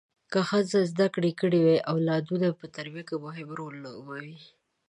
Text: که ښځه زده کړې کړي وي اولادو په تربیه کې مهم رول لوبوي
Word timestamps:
که 0.31 0.39
ښځه 0.49 0.79
زده 0.91 1.07
کړې 1.15 1.31
کړي 1.41 1.59
وي 1.65 1.77
اولادو 1.91 2.37
په 2.59 2.65
تربیه 2.75 3.03
کې 3.07 3.15
مهم 3.25 3.49
رول 3.59 3.73
لوبوي 3.85 4.35